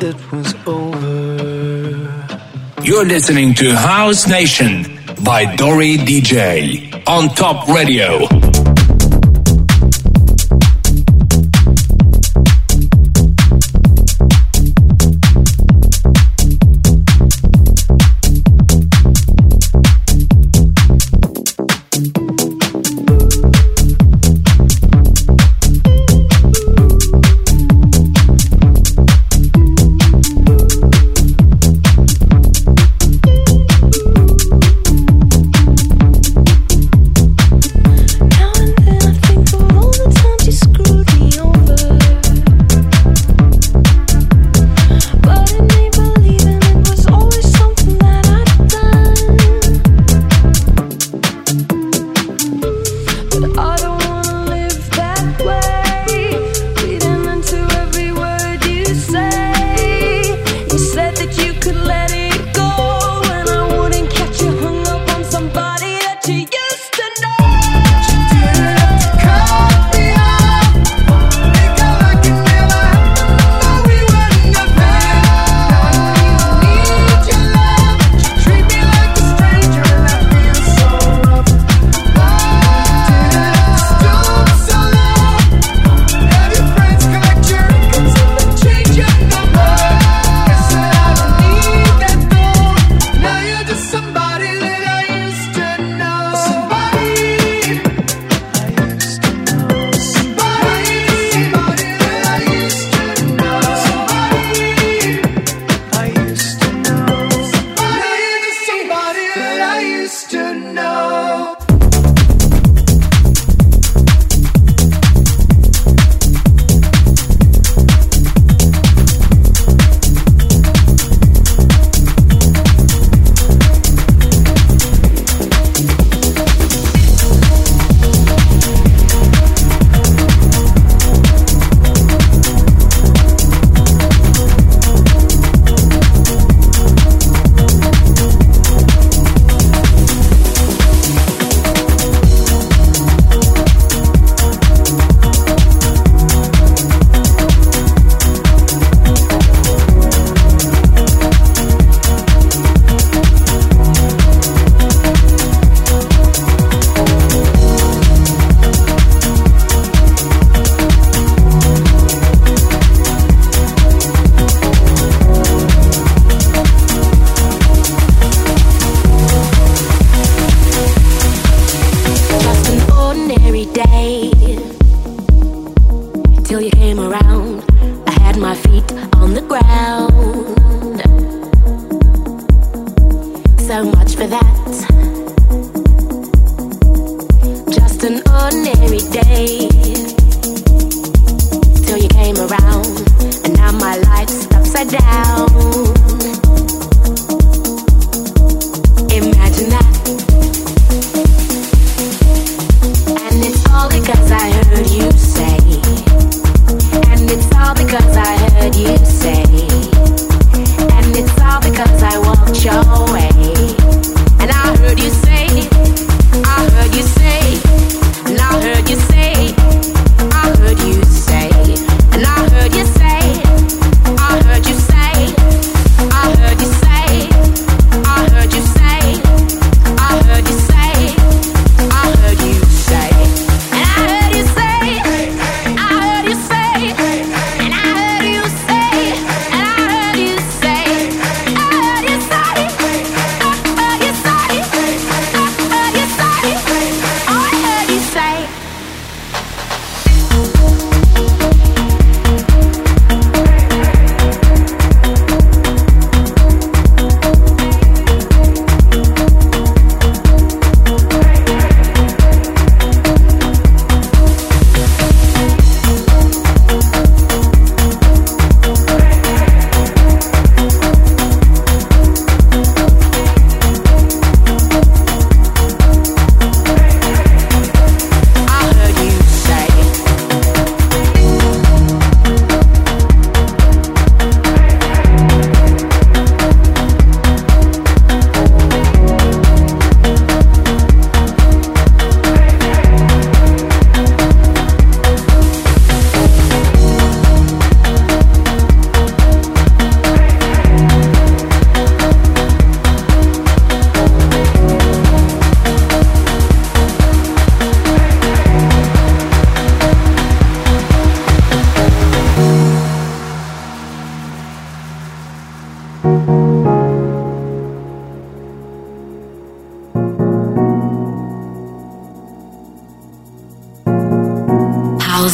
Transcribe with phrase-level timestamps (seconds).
[0.00, 2.26] that was over.
[2.82, 8.49] You're listening to House Nation by Dori DJ on Top Radio.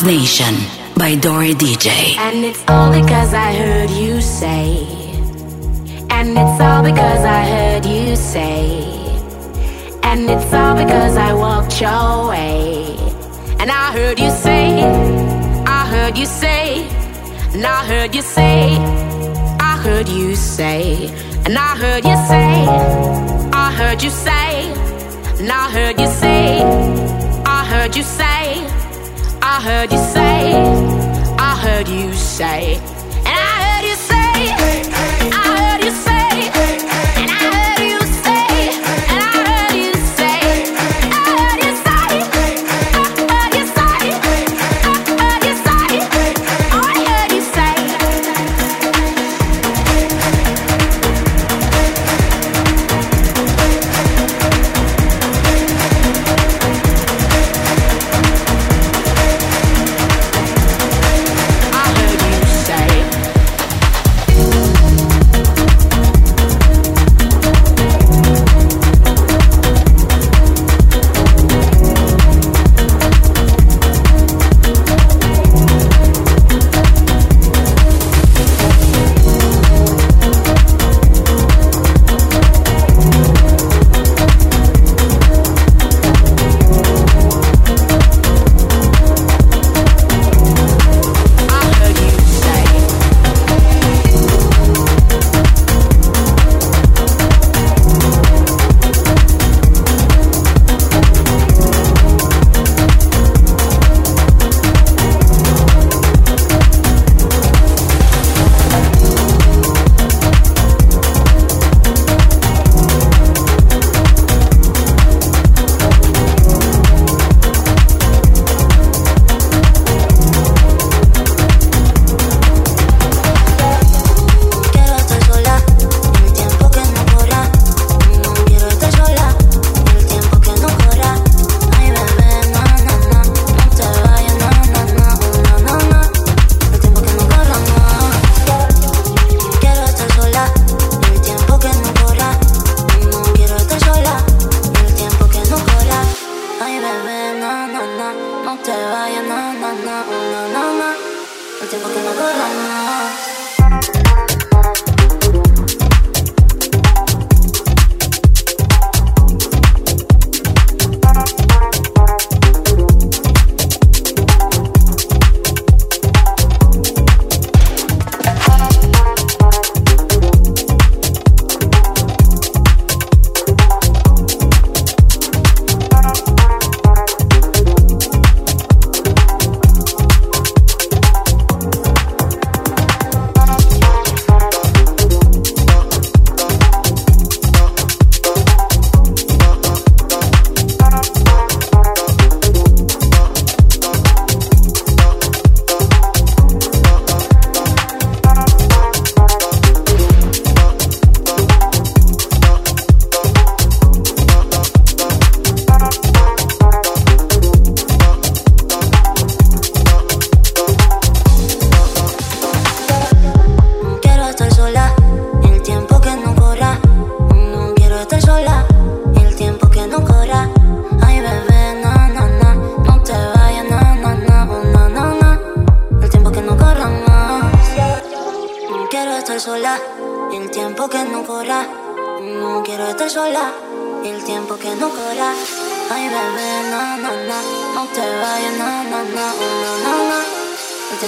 [0.04, 0.54] Nation
[0.96, 2.16] by Dori DJ.
[2.18, 4.86] And it's all because I heard you say.
[6.10, 8.82] And it's all because I heard you say.
[10.02, 12.96] And it's all because I walked your way.
[13.58, 14.82] And I heard you say,
[15.66, 16.86] I heard you say,
[17.54, 18.76] and I heard you say,
[19.60, 21.06] I heard you say,
[21.46, 22.66] and I heard you say,
[23.52, 24.72] I heard you say,
[25.40, 26.62] and I heard you say,
[27.46, 28.75] I heard you say.
[29.56, 30.52] I heard you say,
[31.38, 32.78] I heard you say,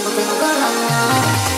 [0.05, 1.58] tengo.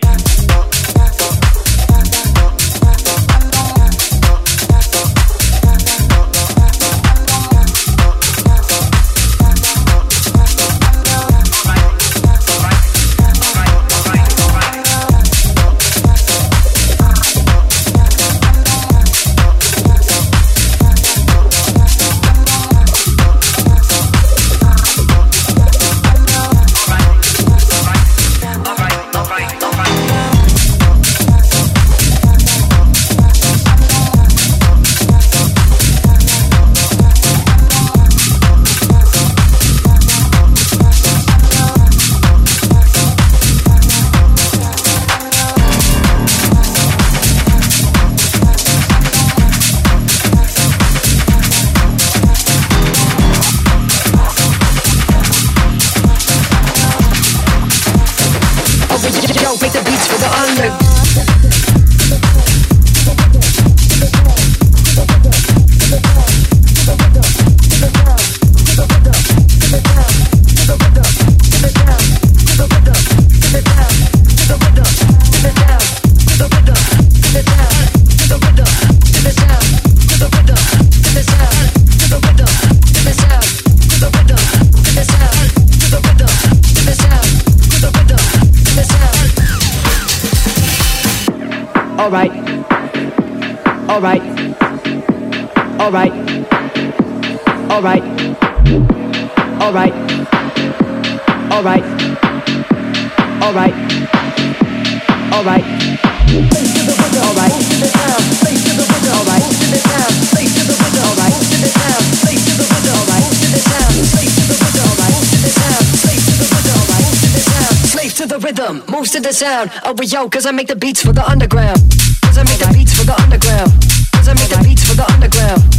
[118.31, 119.69] The rhythm, most of the sound.
[119.83, 121.81] Oh, A yo, cause I make the beats for the underground.
[122.21, 123.71] Cause I make the beats for the underground.
[124.13, 125.70] Cause I make the beats for the underground.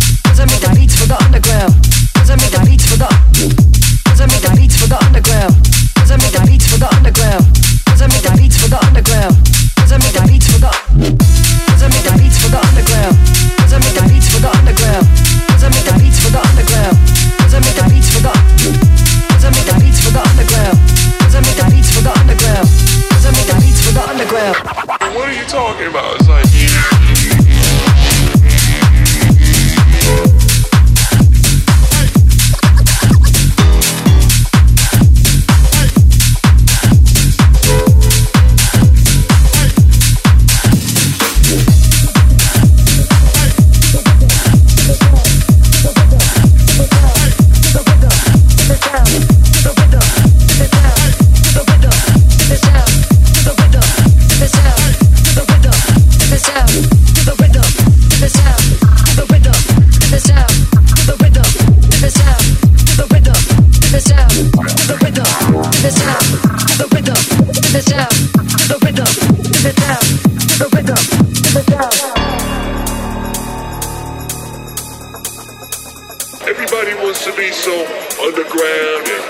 [76.43, 77.71] Everybody wants to be so
[78.19, 79.23] underground and,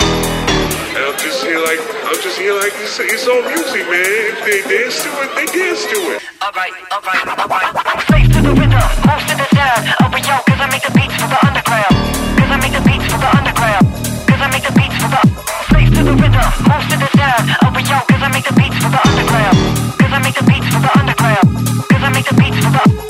[0.96, 1.76] and I'm just here like
[2.08, 4.32] I'm just here like it's, it's all music, man.
[4.32, 6.24] If they dance to it, they dance to it.
[6.40, 7.68] Alright, alright, alright.
[7.84, 9.92] I'm Face to the rhythm, most of the sound.
[10.00, 11.96] Oh, but yo, cause I make the beats for the underground.
[12.32, 13.84] Cause I make the beats for the underground.
[14.24, 15.22] Cause I make the beats for the
[15.68, 17.44] Face to the rhythm, most of the sound.
[17.60, 19.56] Oh, but yo, cause I make the beats for the underground.
[20.00, 21.46] Cause I make the beats for the underground.
[21.92, 23.01] Cause I make the beats for the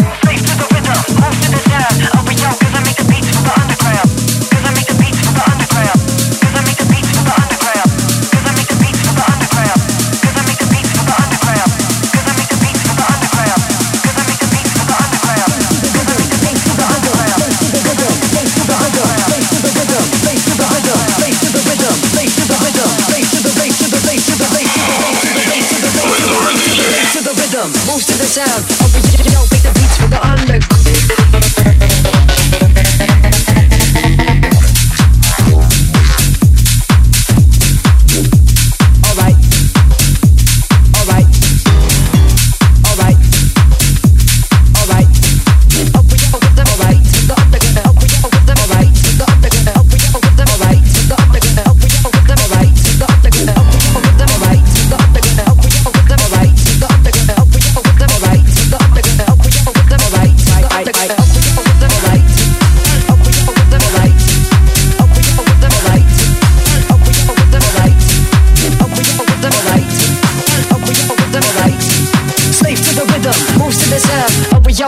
[28.33, 28.82] sound.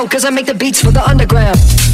[0.08, 1.93] Cause I make the beats for the underground.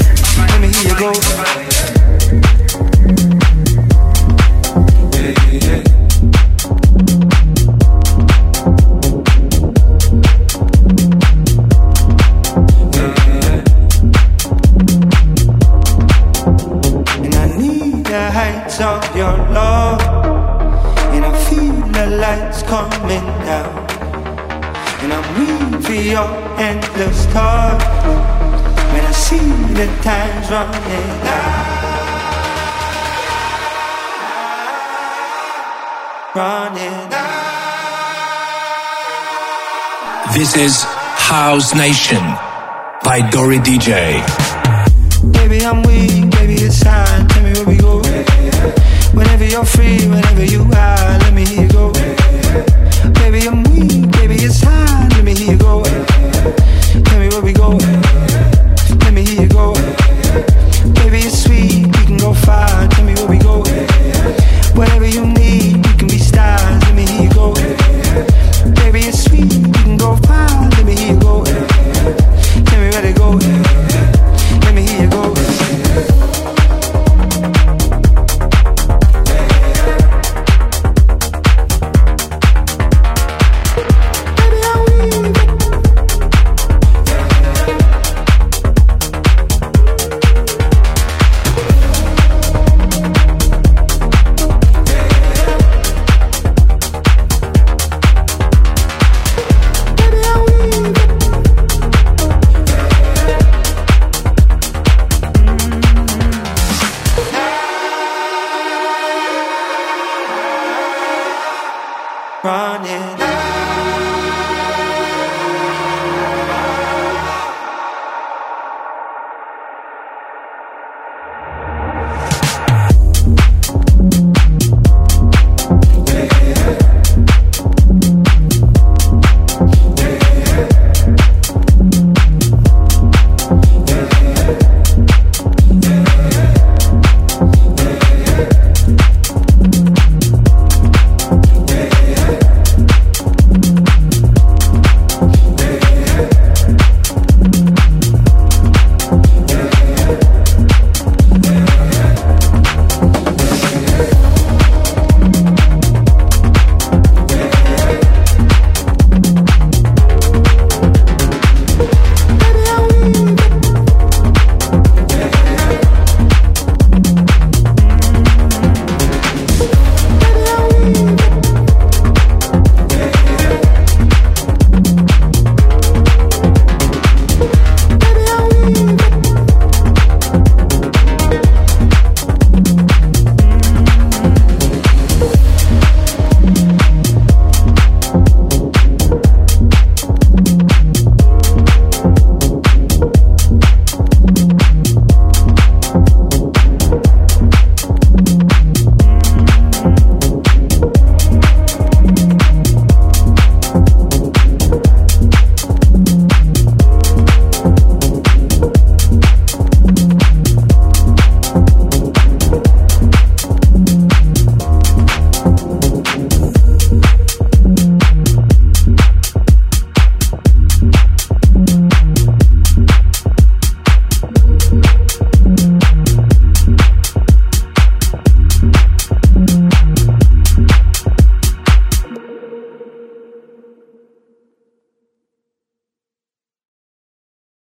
[0.47, 1.11] Let me hear you go.
[5.13, 5.91] Yeah, yeah.
[18.81, 20.01] of your love
[21.13, 23.89] And I feel the lights coming down
[25.01, 28.30] And I'm weaving your endless touch
[40.33, 42.21] this is House Nation
[43.03, 44.19] by Dori DJ.
[45.31, 47.27] Baby, I'm weak, baby, it's time.
[47.27, 48.01] Tell me where we go.
[49.13, 51.93] Whenever you're free, whenever you are, let me hear you go.
[53.13, 54.80] Baby, I'm weak, baby, it's time.